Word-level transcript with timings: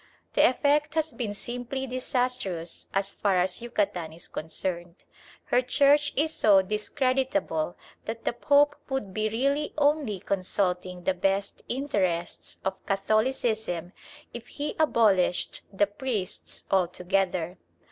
The 0.33 0.49
effect 0.49 0.95
has 0.95 1.13
been 1.13 1.35
simply 1.35 1.85
disastrous 1.85 2.87
as 2.91 3.13
far 3.13 3.37
as 3.37 3.61
Yucatan 3.61 4.13
is 4.13 4.27
concerned. 4.27 5.03
Her 5.43 5.61
Church 5.61 6.11
is 6.15 6.33
so 6.33 6.63
discreditable 6.63 7.75
that 8.05 8.23
the 8.25 8.33
Pope 8.33 8.75
would 8.89 9.13
be 9.13 9.29
really 9.29 9.75
only 9.77 10.19
consulting 10.19 11.03
the 11.03 11.13
best 11.13 11.61
interests 11.69 12.57
of 12.65 12.83
Catholicism 12.87 13.93
if 14.33 14.47
he 14.47 14.75
abolished 14.79 15.61
the 15.71 15.85
priests 15.85 16.65
altogether. 16.71 17.59